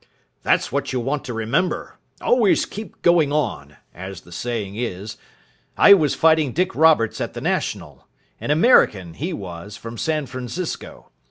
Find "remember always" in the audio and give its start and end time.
1.35-2.65